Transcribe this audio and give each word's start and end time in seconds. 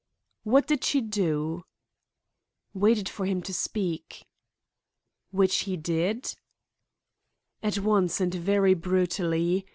"What 0.41 0.65
did 0.65 0.83
she 0.83 0.99
do?" 0.99 1.63
"Waited 2.73 3.07
for 3.07 3.27
him 3.27 3.43
to 3.43 3.53
speak." 3.53 4.25
"Which 5.29 5.55
he 5.69 5.77
did?" 5.77 6.35
"At 7.61 7.77
once, 7.77 8.19
and 8.19 8.33
very 8.33 8.73
brutally. 8.73 9.67